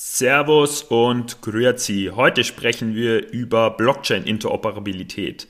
Servus 0.00 0.84
und 0.84 1.42
Grüezi. 1.42 2.12
Heute 2.14 2.44
sprechen 2.44 2.94
wir 2.94 3.32
über 3.32 3.70
Blockchain-Interoperabilität. 3.70 5.48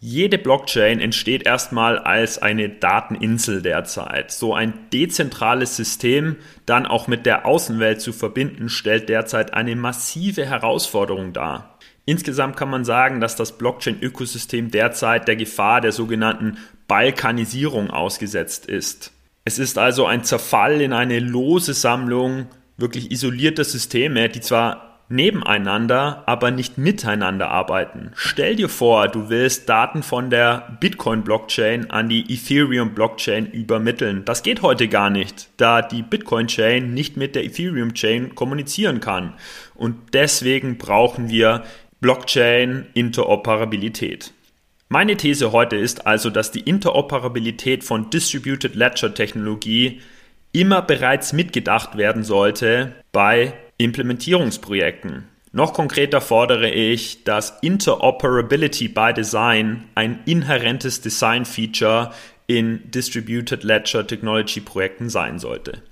Jede 0.00 0.38
Blockchain 0.38 0.98
entsteht 0.98 1.46
erstmal 1.46 2.00
als 2.00 2.42
eine 2.42 2.68
Dateninsel 2.68 3.62
derzeit. 3.62 4.32
So 4.32 4.54
ein 4.54 4.74
dezentrales 4.92 5.76
System 5.76 6.34
dann 6.66 6.84
auch 6.84 7.06
mit 7.06 7.26
der 7.26 7.46
Außenwelt 7.46 8.00
zu 8.00 8.12
verbinden, 8.12 8.70
stellt 8.70 9.08
derzeit 9.08 9.54
eine 9.54 9.76
massive 9.76 10.44
Herausforderung 10.44 11.32
dar. 11.32 11.78
Insgesamt 12.06 12.56
kann 12.56 12.70
man 12.70 12.84
sagen, 12.84 13.20
dass 13.20 13.36
das 13.36 13.56
Blockchain-Ökosystem 13.56 14.72
derzeit 14.72 15.28
der 15.28 15.36
Gefahr 15.36 15.80
der 15.80 15.92
sogenannten 15.92 16.58
Balkanisierung 16.88 17.90
ausgesetzt 17.90 18.66
ist. 18.66 19.12
Es 19.44 19.60
ist 19.60 19.78
also 19.78 20.06
ein 20.06 20.24
Zerfall 20.24 20.80
in 20.80 20.92
eine 20.92 21.20
lose 21.20 21.72
Sammlung 21.72 22.48
wirklich 22.76 23.10
isolierte 23.10 23.64
Systeme, 23.64 24.28
die 24.28 24.40
zwar 24.40 24.86
nebeneinander, 25.08 26.24
aber 26.26 26.50
nicht 26.50 26.78
miteinander 26.78 27.48
arbeiten. 27.48 28.10
Stell 28.16 28.56
dir 28.56 28.68
vor, 28.68 29.06
du 29.06 29.28
willst 29.28 29.68
Daten 29.68 30.02
von 30.02 30.30
der 30.30 30.76
Bitcoin-Blockchain 30.80 31.90
an 31.90 32.08
die 32.08 32.32
Ethereum-Blockchain 32.32 33.46
übermitteln. 33.46 34.24
Das 34.24 34.42
geht 34.42 34.62
heute 34.62 34.88
gar 34.88 35.10
nicht, 35.10 35.48
da 35.58 35.80
die 35.80 36.02
Bitcoin-Chain 36.02 36.92
nicht 36.92 37.16
mit 37.16 37.36
der 37.36 37.44
Ethereum-Chain 37.44 38.34
kommunizieren 38.34 38.98
kann. 39.00 39.34
Und 39.74 39.96
deswegen 40.12 40.76
brauchen 40.76 41.28
wir 41.28 41.62
Blockchain-Interoperabilität. 42.00 44.32
Meine 44.88 45.16
These 45.16 45.52
heute 45.52 45.76
ist 45.76 46.04
also, 46.06 46.30
dass 46.30 46.52
die 46.52 46.60
Interoperabilität 46.60 47.84
von 47.84 48.08
Distributed 48.10 48.74
Ledger 48.74 49.14
Technologie 49.14 50.00
immer 50.60 50.80
bereits 50.80 51.32
mitgedacht 51.32 51.96
werden 51.96 52.24
sollte 52.24 52.94
bei 53.12 53.52
Implementierungsprojekten. 53.76 55.24
Noch 55.52 55.74
konkreter 55.74 56.20
fordere 56.20 56.70
ich, 56.70 57.24
dass 57.24 57.58
Interoperability 57.60 58.88
by 58.88 59.12
Design 59.14 59.84
ein 59.94 60.20
inhärentes 60.24 61.00
Design-Feature 61.02 62.10
in 62.46 62.90
Distributed 62.90 63.64
Ledger 63.64 64.06
Technology 64.06 64.60
Projekten 64.60 65.10
sein 65.10 65.38
sollte. 65.38 65.82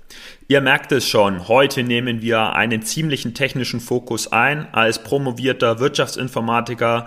Ihr 0.47 0.61
merkt 0.61 0.91
es 0.91 1.07
schon, 1.07 1.47
heute 1.47 1.83
nehmen 1.83 2.21
wir 2.21 2.53
einen 2.53 2.81
ziemlichen 2.81 3.33
technischen 3.33 3.79
Fokus 3.79 4.31
ein 4.31 4.73
als 4.73 5.03
promovierter 5.03 5.79
Wirtschaftsinformatiker, 5.79 7.05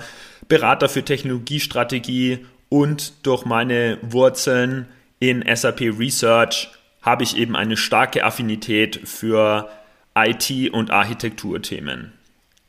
Berater 0.48 0.88
für 0.88 1.04
Technologiestrategie 1.04 2.46
und 2.68 3.26
durch 3.26 3.44
meine 3.44 3.98
Wurzeln 4.02 4.86
in 5.18 5.44
SAP 5.54 5.80
Research 5.98 6.68
habe 7.08 7.24
ich 7.24 7.36
eben 7.36 7.56
eine 7.56 7.76
starke 7.76 8.24
Affinität 8.24 9.00
für 9.04 9.68
IT- 10.14 10.72
und 10.72 10.90
Architekturthemen. 10.90 12.12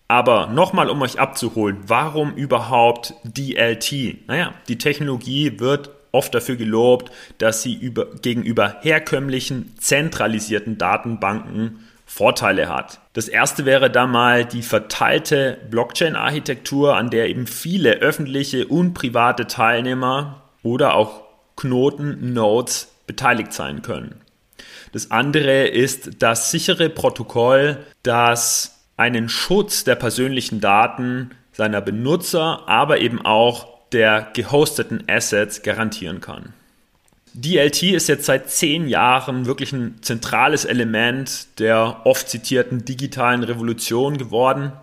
Aber 0.07 0.47
nochmal, 0.47 0.89
um 0.89 1.01
euch 1.01 1.19
abzuholen, 1.19 1.77
warum 1.85 2.33
überhaupt 2.33 3.13
DLT? 3.23 4.27
Naja, 4.27 4.53
die 4.67 4.77
Technologie 4.77 5.59
wird 5.59 5.91
oft 6.11 6.33
dafür 6.33 6.55
gelobt, 6.55 7.11
dass 7.37 7.61
sie 7.61 7.75
über, 7.75 8.07
gegenüber 8.15 8.77
herkömmlichen 8.81 9.75
zentralisierten 9.77 10.77
Datenbanken 10.79 11.87
Vorteile 12.07 12.69
hat. 12.69 13.01
Das 13.13 13.27
erste 13.27 13.65
wäre 13.65 13.91
da 13.91 14.07
mal 14.07 14.43
die 14.43 14.63
verteilte 14.63 15.59
Blockchain-Architektur, 15.69 16.95
an 16.95 17.11
der 17.11 17.29
eben 17.29 17.45
viele 17.45 17.97
öffentliche 17.97 18.65
und 18.65 18.95
private 18.95 19.45
Teilnehmer 19.45 20.41
oder 20.63 20.95
auch 20.95 21.21
Knoten, 21.55 22.33
Nodes 22.33 22.91
beteiligt 23.05 23.53
sein 23.53 23.83
können. 23.83 24.21
Das 24.91 25.11
andere 25.11 25.67
ist 25.67 26.21
das 26.21 26.51
sichere 26.51 26.89
Protokoll, 26.89 27.77
das 28.03 28.79
einen 28.97 29.29
Schutz 29.29 29.83
der 29.83 29.95
persönlichen 29.95 30.59
Daten 30.59 31.31
seiner 31.51 31.81
Benutzer, 31.81 32.67
aber 32.67 32.99
eben 32.99 33.23
auch 33.23 33.67
der 33.91 34.29
gehosteten 34.33 35.03
Assets 35.07 35.61
garantieren 35.61 36.22
kann. 36.22 36.53
DLT 37.33 37.83
ist 37.83 38.09
jetzt 38.09 38.25
seit 38.25 38.49
zehn 38.49 38.88
Jahren 38.88 39.45
wirklich 39.45 39.72
ein 39.72 39.95
zentrales 40.01 40.66
Element 40.66 41.59
der 41.59 42.01
oft 42.05 42.28
zitierten 42.28 42.85
digitalen 42.85 43.44
Revolution 43.44 44.17
geworden. 44.17 44.73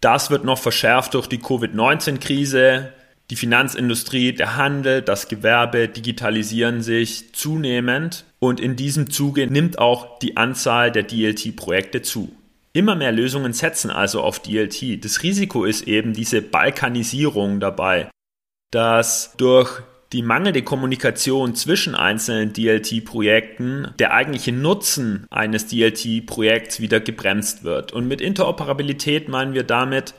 Das 0.00 0.30
wird 0.30 0.44
noch 0.44 0.58
verschärft 0.58 1.14
durch 1.14 1.28
die 1.28 1.38
Covid-19-Krise, 1.38 2.92
die 3.32 3.36
Finanzindustrie, 3.36 4.34
der 4.34 4.58
Handel, 4.58 5.00
das 5.00 5.26
Gewerbe 5.26 5.88
digitalisieren 5.88 6.82
sich 6.82 7.32
zunehmend 7.32 8.26
und 8.40 8.60
in 8.60 8.76
diesem 8.76 9.08
Zuge 9.08 9.46
nimmt 9.46 9.78
auch 9.78 10.18
die 10.18 10.36
Anzahl 10.36 10.92
der 10.92 11.04
DLT-Projekte 11.04 12.02
zu. 12.02 12.30
Immer 12.74 12.94
mehr 12.94 13.10
Lösungen 13.10 13.54
setzen 13.54 13.90
also 13.90 14.20
auf 14.20 14.40
DLT. 14.40 15.02
Das 15.02 15.22
Risiko 15.22 15.64
ist 15.64 15.88
eben 15.88 16.12
diese 16.12 16.42
Balkanisierung 16.42 17.58
dabei, 17.58 18.10
dass 18.70 19.32
durch 19.38 19.80
die 20.12 20.22
mangelnde 20.22 20.60
Kommunikation 20.60 21.54
zwischen 21.54 21.94
einzelnen 21.94 22.52
DLT-Projekten 22.52 23.94
der 23.98 24.12
eigentliche 24.12 24.52
Nutzen 24.52 25.26
eines 25.30 25.68
DLT-Projekts 25.68 26.80
wieder 26.80 27.00
gebremst 27.00 27.64
wird. 27.64 27.94
Und 27.94 28.08
mit 28.08 28.20
Interoperabilität 28.20 29.30
meinen 29.30 29.54
wir 29.54 29.64
damit 29.64 30.12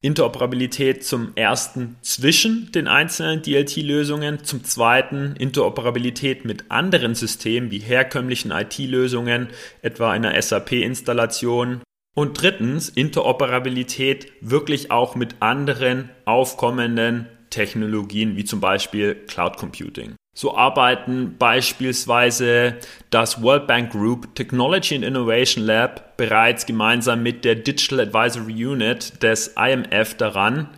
Interoperabilität 0.00 1.04
zum 1.04 1.32
ersten 1.34 1.96
zwischen 2.02 2.70
den 2.70 2.86
einzelnen 2.86 3.42
DLT-Lösungen, 3.42 4.44
zum 4.44 4.62
zweiten 4.62 5.34
Interoperabilität 5.36 6.44
mit 6.44 6.70
anderen 6.70 7.16
Systemen 7.16 7.72
wie 7.72 7.80
herkömmlichen 7.80 8.52
IT-Lösungen, 8.52 9.48
etwa 9.82 10.12
einer 10.12 10.40
SAP-Installation 10.40 11.80
und 12.14 12.40
drittens 12.40 12.88
Interoperabilität 12.88 14.32
wirklich 14.40 14.92
auch 14.92 15.16
mit 15.16 15.36
anderen 15.40 16.10
aufkommenden 16.26 17.26
Technologien 17.50 18.36
wie 18.36 18.44
zum 18.44 18.60
Beispiel 18.60 19.14
Cloud 19.26 19.56
Computing. 19.56 20.14
So 20.34 20.56
arbeiten 20.56 21.34
beispielsweise 21.36 22.76
das 23.10 23.42
World 23.42 23.66
Bank 23.66 23.90
Group 23.90 24.36
Technology 24.36 24.94
and 24.94 25.04
Innovation 25.04 25.64
Lab 25.64 26.16
bereits 26.16 26.64
gemeinsam 26.64 27.24
mit 27.24 27.44
der 27.44 27.56
Digital 27.56 28.00
Advisory 28.00 28.66
Unit 28.66 29.20
des 29.22 29.56
IMF 29.56 30.14
daran, 30.14 30.68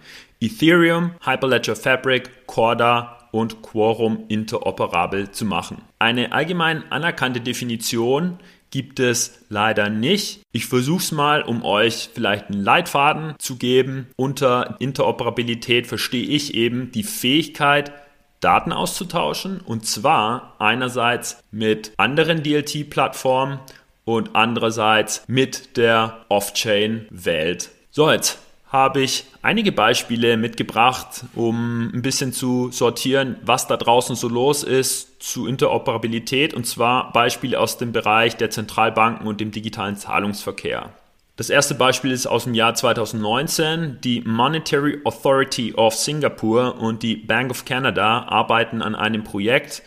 Ethereum, 0.41 1.11
Hyperledger 1.23 1.77
Fabric, 1.77 2.47
Corda 2.47 3.29
und 3.33 3.61
Quorum 3.61 4.25
interoperabel 4.29 5.31
zu 5.31 5.45
machen. 5.45 5.83
Eine 5.99 6.33
allgemein 6.33 6.91
anerkannte 6.91 7.41
Definition 7.41 8.39
gibt 8.71 9.01
es 9.01 9.45
leider 9.49 9.91
nicht. 9.91 10.43
Ich 10.53 10.67
versuche 10.67 11.03
es 11.03 11.13
mal, 11.13 11.43
um 11.43 11.65
euch 11.65 12.11
vielleicht 12.15 12.47
einen 12.47 12.63
Leitfaden 12.63 13.35
zu 13.39 13.57
geben. 13.57 14.09
Unter 14.17 14.77
Interoperabilität 14.79 15.87
verstehe 15.87 16.27
ich 16.27 16.55
eben 16.55 16.93
die 16.93 17.03
Fähigkeit, 17.03 17.93
Daten 18.41 18.73
auszutauschen 18.73 19.61
und 19.61 19.87
zwar 19.87 20.57
einerseits 20.59 21.43
mit 21.51 21.93
anderen 21.99 22.43
DLT-Plattformen 22.43 23.61
und 24.05 24.35
andererseits 24.35 25.25
mit 25.27 25.77
der 25.77 26.25
Off-Chain-Welt. 26.29 27.71
So, 27.91 28.11
jetzt 28.11 28.39
habe 28.71 29.03
ich 29.03 29.25
einige 29.43 29.73
Beispiele 29.73 30.37
mitgebracht, 30.37 31.25
um 31.35 31.91
ein 31.93 32.03
bisschen 32.03 32.33
zu 32.33 32.71
sortieren, 32.71 33.37
was 33.43 33.67
da 33.67 33.77
draußen 33.77 34.15
so 34.15 34.29
los 34.29 34.63
ist 34.63 35.21
zu 35.23 35.47
Interoperabilität 35.47 36.55
und 36.55 36.67
zwar 36.67 37.13
Beispiele 37.13 37.59
aus 37.59 37.79
dem 37.79 37.91
Bereich 37.93 38.37
der 38.37 38.51
Zentralbanken 38.51 39.27
und 39.27 39.41
dem 39.41 39.51
digitalen 39.51 39.97
Zahlungsverkehr. 39.97 40.93
Das 41.35 41.51
erste 41.51 41.75
Beispiel 41.75 42.13
ist 42.13 42.27
aus 42.27 42.45
dem 42.45 42.55
Jahr 42.55 42.75
2019. 42.75 43.99
Die 44.05 44.21
Monetary 44.21 45.01
Authority 45.05 45.75
of 45.75 45.95
Singapore 45.95 46.75
und 46.75 47.03
die 47.03 47.17
Bank 47.17 47.51
of 47.51 47.65
Canada 47.65 48.25
arbeiten 48.29 48.83
an 48.83 48.95
einem 48.95 49.25
Projekt, 49.25 49.83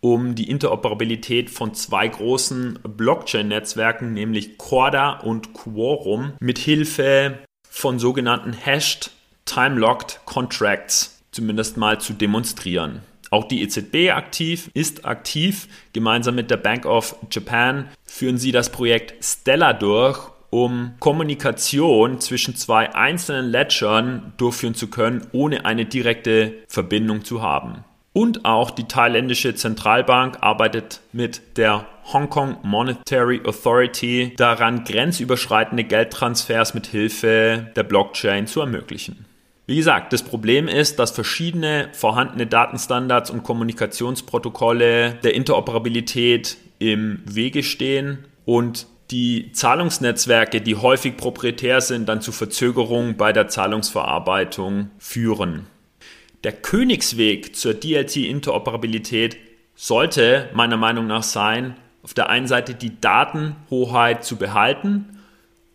um 0.00 0.34
die 0.34 0.50
Interoperabilität 0.50 1.50
von 1.50 1.74
zwei 1.74 2.08
großen 2.08 2.80
Blockchain-Netzwerken, 2.82 4.12
nämlich 4.12 4.56
Corda 4.58 5.20
und 5.20 5.52
Quorum, 5.52 6.32
mit 6.40 6.58
Hilfe 6.58 7.38
von 7.74 7.98
sogenannten 7.98 8.52
Hashed 8.52 9.10
Time-Locked 9.46 10.20
Contracts 10.24 11.20
zumindest 11.32 11.76
mal 11.76 12.00
zu 12.00 12.12
demonstrieren. 12.12 13.00
Auch 13.30 13.48
die 13.48 13.62
EZB 13.62 14.12
aktiv, 14.12 14.70
ist 14.74 15.04
aktiv. 15.04 15.66
Gemeinsam 15.92 16.36
mit 16.36 16.52
der 16.52 16.56
Bank 16.56 16.86
of 16.86 17.16
Japan 17.32 17.88
führen 18.04 18.38
sie 18.38 18.52
das 18.52 18.70
Projekt 18.70 19.22
Stella 19.22 19.72
durch 19.72 20.30
um 20.50 20.92
Kommunikation 21.00 22.20
zwischen 22.20 22.54
zwei 22.54 22.94
einzelnen 22.94 23.50
Ledgern 23.50 24.32
durchführen 24.36 24.76
zu 24.76 24.86
können, 24.86 25.26
ohne 25.32 25.66
eine 25.66 25.84
direkte 25.84 26.54
Verbindung 26.68 27.24
zu 27.24 27.42
haben. 27.42 27.82
Und 28.14 28.44
auch 28.44 28.70
die 28.70 28.84
thailändische 28.84 29.56
Zentralbank 29.56 30.38
arbeitet 30.40 31.00
mit 31.12 31.58
der 31.58 31.84
Hong 32.12 32.30
Kong 32.30 32.58
Monetary 32.62 33.42
Authority 33.44 34.34
daran, 34.36 34.84
grenzüberschreitende 34.84 35.82
Geldtransfers 35.82 36.74
mit 36.74 36.86
Hilfe 36.86 37.72
der 37.74 37.82
Blockchain 37.82 38.46
zu 38.46 38.60
ermöglichen. 38.60 39.26
Wie 39.66 39.76
gesagt, 39.76 40.12
das 40.12 40.22
Problem 40.22 40.68
ist, 40.68 41.00
dass 41.00 41.10
verschiedene 41.10 41.88
vorhandene 41.92 42.46
Datenstandards 42.46 43.30
und 43.30 43.42
Kommunikationsprotokolle 43.42 45.14
der 45.14 45.34
Interoperabilität 45.34 46.56
im 46.78 47.20
Wege 47.24 47.64
stehen 47.64 48.26
und 48.44 48.86
die 49.10 49.50
Zahlungsnetzwerke, 49.52 50.60
die 50.60 50.76
häufig 50.76 51.16
proprietär 51.16 51.80
sind, 51.80 52.08
dann 52.08 52.20
zu 52.20 52.30
Verzögerungen 52.30 53.16
bei 53.16 53.32
der 53.32 53.48
Zahlungsverarbeitung 53.48 54.90
führen. 54.98 55.66
Der 56.44 56.52
Königsweg 56.52 57.56
zur 57.56 57.72
DLT-Interoperabilität 57.72 59.38
sollte 59.74 60.50
meiner 60.52 60.76
Meinung 60.76 61.06
nach 61.06 61.22
sein, 61.22 61.74
auf 62.02 62.12
der 62.12 62.28
einen 62.28 62.46
Seite 62.46 62.74
die 62.74 63.00
Datenhoheit 63.00 64.24
zu 64.24 64.36
behalten, 64.36 65.18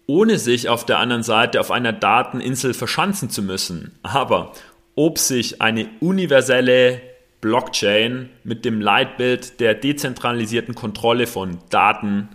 ohne 0.05 0.37
sich 0.37 0.69
auf 0.69 0.85
der 0.85 0.99
anderen 0.99 1.23
Seite 1.23 1.59
auf 1.59 1.71
einer 1.71 1.91
Dateninsel 1.91 2.75
verschanzen 2.75 3.31
zu 3.31 3.41
müssen. 3.41 3.97
Aber 4.03 4.53
ob 4.95 5.17
sich 5.17 5.59
eine 5.59 5.89
universelle 6.01 7.01
Blockchain 7.41 8.29
mit 8.43 8.63
dem 8.63 8.79
Leitbild 8.79 9.59
der 9.59 9.73
dezentralisierten 9.73 10.75
Kontrolle 10.75 11.25
von 11.25 11.57
Daten, 11.71 12.29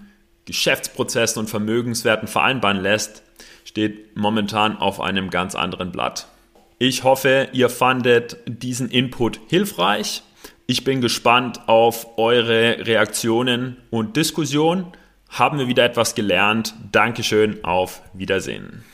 Geschäftsprozessen 0.44 1.38
und 1.38 1.50
Vermögenswerten 1.50 2.26
vereinbaren 2.26 2.80
lässt, 2.80 3.22
steht 3.64 4.16
momentan 4.16 4.76
auf 4.76 5.00
einem 5.00 5.30
ganz 5.30 5.54
anderen 5.54 5.92
Blatt. 5.92 6.26
Ich 6.78 7.04
hoffe, 7.04 7.48
ihr 7.52 7.68
fandet 7.68 8.38
diesen 8.46 8.90
Input 8.90 9.40
hilfreich. 9.48 10.22
Ich 10.66 10.82
bin 10.82 11.00
gespannt 11.00 11.68
auf 11.68 12.18
eure 12.18 12.86
Reaktionen 12.86 13.76
und 13.90 14.16
Diskussion. 14.16 14.92
Haben 15.28 15.58
wir 15.58 15.68
wieder 15.68 15.84
etwas 15.84 16.14
gelernt. 16.14 16.74
Dankeschön, 16.90 17.62
auf 17.64 18.02
Wiedersehen. 18.12 18.84